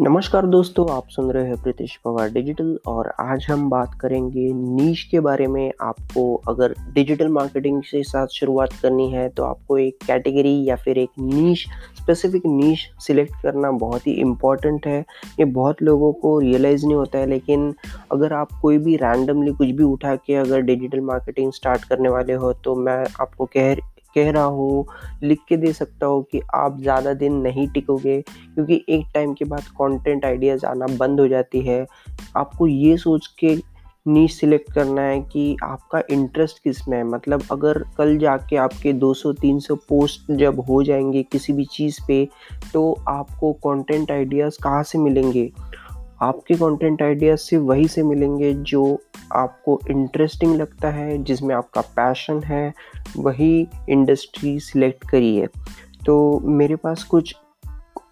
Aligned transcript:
नमस्कार 0.00 0.46
दोस्तों, 0.46 0.86
आप 0.90 1.08
सुन 1.10 1.30
रहे 1.30 1.46
हैं 1.46 1.56
प्रीतिश 1.62 1.96
पवार 2.04 2.28
डिजिटल 2.32 2.78
और 2.88 3.08
आज 3.20 3.46
हम 3.50 3.68
बात 3.70 3.98
करेंगे 4.00 4.46
नीच 4.52 5.02
के 5.10 5.20
बारे 5.20 5.46
में। 5.46 5.72
आपको 5.82 6.22
अगर 6.48 6.74
डिजिटल 6.94 7.28
मार्केटिंग 7.28 7.82
से 7.82 8.02
साथ 8.02 8.26
शुरुआत 8.34 8.72
करनी 8.82 9.10
है 9.10 9.28
तो 9.28 9.42
आपको 9.42 9.78
एक 9.78 9.98
कैटेगरी 10.06 10.54
या 10.68 10.76
फिर 10.76 10.98
एक 10.98 11.10
नीच 11.20 11.66
स्पेसिफिक 12.00 12.46
नीच 12.46 12.88
सिलेक्ट 13.06 13.42
करना 13.42 13.70
बहुत 13.78 14.06
ही 14.06 14.12
इंपॉर्टेंट 14.12 14.86
है। 14.86 15.00
ये 15.40 15.44
बहुत 15.44 15.82
लोगों 15.82 16.12
को 16.14 16.38
रियलाइज़ 16.38 16.86
नहीं 16.86 16.96
होता 16.96 17.18
है, 17.18 17.26
लेकिन 17.26 17.72
अगर 18.12 18.32
आप 18.32 18.58
कोई 18.62 18.78
भी 18.78 18.96
रैंडमली 18.96 19.52
कुछ 19.52 19.68
भी 19.68 19.84
उठा 19.84 20.14
के 20.16 20.34
अगर 20.36 20.60
डिजिटल 20.62 21.00
मार्केटिंग 21.02 21.52
स्टार्ट 21.52 21.84
करने 21.84 22.08
वाले 22.08 22.32
हो 22.34 22.52
तो 22.54 22.76
मैं 22.76 23.04
आपको 23.20 23.46
कह 23.46 23.72
कह 24.14 24.30
रहा 24.30 24.44
हूँ, 24.44 24.84
लिख 25.22 25.40
के 25.48 25.56
दे 25.56 25.72
सकता 25.72 26.06
हूँ 26.06 26.22
कि 26.22 26.40
आप 26.54 26.80
ज़्यादा 26.80 27.14
दिन 27.14 27.32
नहीं 27.32 27.68
टिकोगे, 27.68 28.20
क्योंकि 28.20 28.84
एक 28.88 29.06
टाइम 29.14 29.34
के 29.34 29.44
बाद 29.44 29.62
कंटेंट 29.80 30.24
आइडियाज़ 30.24 30.66
आना 30.66 30.86
बंद 30.86 31.20
हो 31.20 31.28
जाती 31.28 31.60
है। 31.60 31.86
आपको 32.36 32.66
ये 32.66 32.96
सोच 32.96 33.26
के 33.38 33.56
नीच 34.06 34.30
सिलेक्ट 34.30 34.72
करना 34.72 35.02
है 35.02 35.20
कि 35.22 35.56
आपका 35.62 36.02
इंटरेस्ट 36.10 36.62
किसमें 36.64 36.96
है। 36.98 37.04
मतलब 37.04 37.42
अगर 37.52 37.78
कल 37.98 38.16
जाके 38.18 38.56
आपके 38.56 38.92
200-300 38.92 39.74
पोस्ट 39.88 40.32
जब 40.32 40.60
हो 40.60 40.82
जाएँगे 40.82 41.22
किसी 41.22 41.52
भी 41.52 41.64
चीज़ 41.64 41.98
पे 42.08 42.28
तो 42.72 42.92
आपको 43.08 43.52
कंटेंट 43.66 44.10
आइडियाज़ 44.10 44.58
कहाँ 44.62 44.82
से 44.82 44.98
मिलेंगे? 44.98 45.50
आपके 46.22 46.54
कंटेंट 46.54 47.02
आइडियाज़ 47.02 47.40
सिर्फ़ 47.40 47.64
वही 47.64 47.86
से 47.88 48.02
मिलेंगे 48.02 48.52
जो 48.54 48.82
आपको 49.32 49.78
इंटरेस्टिंग 49.90 50.54
लगता 50.56 50.88
है, 50.88 51.22
जिसमें 51.22 51.54
आपका 51.54 51.80
पैशन 51.80 52.42
है, 52.42 52.72
वही 53.16 53.66
इंडस्ट्री 53.88 54.58
सिलेक्ट 54.60 55.08
करिए। 55.10 55.46
तो 56.06 56.40
मेरे 56.44 56.76
पास 56.76 57.02
कुछ 57.04 57.34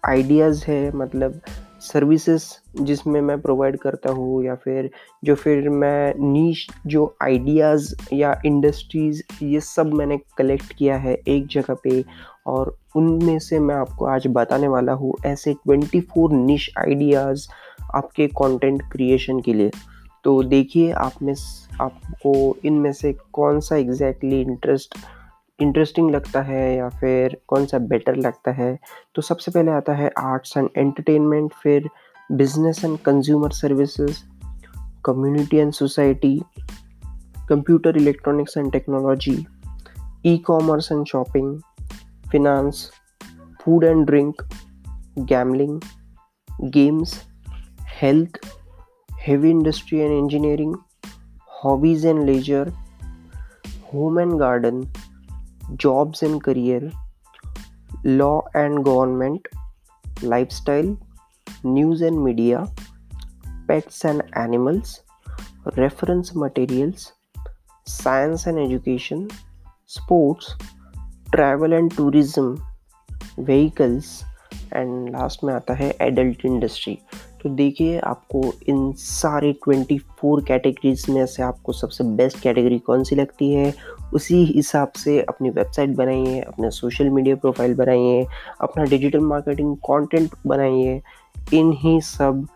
आइडियाज़ 0.05 0.63
है 0.67 0.91
मतलब 0.97 1.41
सर्विसेज़ 1.81 2.45
जिसमें 2.81 3.19
मैं 3.21 3.39
प्रोवाइड 3.41 3.77
करता 3.77 4.11
हूँ, 4.11 4.43
या 4.45 4.55
फिर 4.55 4.89
जो 5.23 5.35
फिर 5.35 5.69
मैं 5.69 6.13
नीच 6.21 6.65
जो 6.87 7.15
आइडियाज़ 7.23 7.93
या 8.13 8.33
इंडस्ट्रीज़ 8.45 9.21
ये 9.43 9.59
सब 9.59 9.93
मैंने 9.93 10.19
कलेक्ट 10.37 10.73
किया 10.73 10.97
है 10.97 11.13
एक 11.27 11.47
जगह 11.47 11.75
पे, 11.83 12.03
और 12.47 12.75
उनमें 12.95 13.39
से 13.39 13.59
मैं 13.59 13.75
आपको 13.75 14.05
आज 14.05 14.27
बताने 14.27 14.67
वाला 14.67 14.93
हूँ। 14.93 15.13
ऐसे 15.25 15.53
24 15.67 16.31
निश 16.33 16.69
आइडियाज़ 16.77 17.47
आपके 17.95 18.27
कंटेंट 18.27 18.81
क्रिएशन 18.91 19.39
के 19.39 19.53
लिए। 19.53 19.71
तो 20.23 20.43
देखिए, 20.43 20.91
आप 20.91 21.11
में 21.21 21.33
आपको 21.81 22.57
इनमें 22.65 22.93
से 22.93 23.13
कौन 23.33 23.59
सा 23.59 23.75
एग्जैक्टली 23.75 24.41
इंटरेस्ट 24.41 24.95
इंटरेस्टिंग 25.61 26.11
लगता 26.11 26.41
है 26.41 26.75
या 26.75 26.89
फिर 26.89 27.37
कौन 27.47 27.65
सा 27.65 27.77
बेटर 27.77 28.15
लगता 28.15 28.51
है? 28.51 28.79
तो 29.15 29.21
सबसे 29.21 29.51
पहले 29.51 29.71
आता 29.71 29.93
है 29.93 30.11
आर्ट्स 30.17 30.57
एंड 30.57 30.69
एंटरटेनमेंट 30.77 31.53
फिर 31.63 31.89
business 32.31 32.85
and 32.85 32.97
consumer 32.99 33.51
services 33.51 34.17
community 35.05 35.57
and 35.57 35.71
society 35.71 36.41
computer 37.49 37.97
electronics 37.97 38.57
and 38.57 38.71
technology 38.71 39.45
e 40.25 40.37
commerce 40.37 40.91
and 40.91 41.05
shopping 41.05 41.59
finance 42.31 42.91
food 43.61 43.83
and 43.83 44.05
drink 44.05 44.41
gambling 45.19 45.81
games 46.61 47.27
health, 47.99 48.35
heavy 49.17 49.49
industry 49.51 50.01
and 50.01 50.13
engineering, 50.13 50.73
hobbies 51.47 52.05
and 52.05 52.25
leisure, 52.25 52.71
home 53.83 54.17
and 54.17 54.39
garden, 54.39 54.89
jobs 55.75 56.23
and 56.23 56.41
career, 56.41 56.91
law 58.03 58.47
and 58.53 58.85
government, 58.85 59.47
lifestyle, 60.21 60.97
news 61.63 62.01
and 62.01 62.23
media, 62.23 62.65
pets 63.67 64.05
and 64.05 64.23
animals, 64.33 65.01
reference 65.75 66.33
materials, 66.33 67.11
science 67.85 68.45
and 68.45 68.57
education, 68.57 69.29
sports, 69.85 70.55
travel 71.35 71.73
and 71.73 71.91
tourism, 71.91 72.57
vehicles 73.47 74.07
and 74.73 75.09
last 75.09 75.43
में 75.43 75.53
आता 75.53 75.73
है 75.73 75.89
adult 76.01 76.45
industry 76.45 76.97
तो 77.43 77.49
देखिए, 77.49 77.99
आपको 77.99 78.53
इन 78.67 78.93
सारे 78.93 79.53
24 79.53 80.45
categories 80.47 81.05
में 81.09 81.25
से 81.25 81.43
आपको 81.43 81.73
सबसे 81.73 82.03
बेस्ट 82.03 82.39
कैटेगरी 82.39 82.79
कौन 82.79 83.03
सी 83.03 83.15
लगती 83.15 83.53
है? 83.53 83.73
उसी 84.13 84.45
हिसाब 84.45 84.91
से 84.91 85.21
अपनी 85.21 85.49
वेबसाइट 85.49 85.89
बनाइए, 85.89 86.39
अपने 86.39 86.71
सोशल 86.71 87.09
मीडिया 87.09 87.35
प्रोफ़ाइल 87.35 87.73
बनाइए, 87.73 88.27
अपना 88.61 88.83
डिजिटल 88.83 89.19
मार्केटिंग 89.19 89.75
कंटेंट 89.75 90.31
बनाइए। 90.47 91.01
इन 91.53 91.71
ही 91.73 92.01
सब 92.01 92.47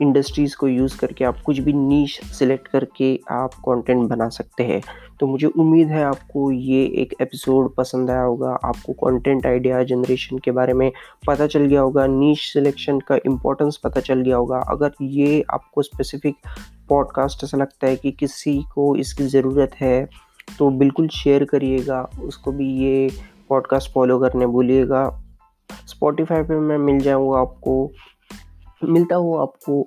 इंडस्ट्रीज़ 0.00 0.56
को 0.56 0.68
यूज़ 0.68 0.96
करके 0.98 1.24
आप 1.24 1.40
कुछ 1.40 1.58
भी 1.58 1.72
नीच 1.72 2.20
सिलेक्ट 2.24 2.68
करके 2.68 3.14
आप 3.30 3.54
कंटेंट 3.66 4.08
बना 4.08 4.28
सकते 4.28 4.62
हैं। 4.62 4.80
तो 5.20 5.26
मुझे 5.26 5.46
उम्मीद 5.46 5.88
है 5.88 6.02
आपको 6.04 6.50
ये 6.52 6.82
एक 7.02 7.14
एपिसोड 7.20 7.74
पसंद 7.74 8.10
आया 8.10 8.22
होगा। 8.22 8.50
आपको 8.64 8.92
कंटेंट 8.92 9.46
आइडिया 9.46 9.82
जनरेशन 9.82 10.38
के 10.38 10.50
बारे 10.50 10.72
में 10.72 10.90
पता 11.26 11.46
चल 11.46 11.66
गया 11.66 11.80
होगा। 11.80 12.06
नीच 12.06 12.38
सिलेक्शन 12.38 13.00
का 13.00 13.16
इम्पोर्टेंस 13.26 13.76
पता 13.76 14.00
चल 14.00 14.20
गया 14.20 14.36
होगा। 14.36 14.58
अगर 14.70 14.92
ये 15.02 15.44
आपको 15.50 15.82
स्पेसिफिक 15.82 16.36
पॉडकास्ट 16.88 17.44
ऐसा 17.44 17.56
लगता 17.56 17.86
है 17.86 17.96
कि 17.96 18.12
किसी 18.12 18.62
को 18.74 18.94
इसकी 18.96 19.24
ज़रूरत 19.26 19.74
है 19.80 20.08
तो 20.58 20.70
बिल्कुल 20.70 21.08
शेयर 21.08 21.44
करिएगा। 21.44 22.02
उसको 22.24 22.52
भी 22.52 22.72
ये 22.76 23.10
पॉडकास्ट 23.48 23.92
फॉलो 23.92 24.18
करने 24.18 24.46
भूलिएगा। 24.46 25.08
स्पॉटिफाई 25.86 26.42
पे 26.42 26.58
मैं 26.60 26.78
मिल 26.78 26.98
जाऊँगा 27.00 27.38
आपको। 27.38 27.90
मिलता 28.84 29.16
हूँ 29.16 29.42
आपको 29.42 29.82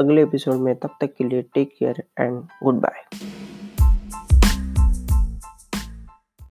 अगले 0.00 0.22
एपिसोड 0.22 0.54
में, 0.54 0.74
तब 0.76 0.90
तक 1.00 1.14
के 1.14 1.24
लिए 1.24 1.42
take 1.42 1.74
care 1.78 2.02
and 2.20 2.42
good 2.62 2.74
bye 2.74 3.04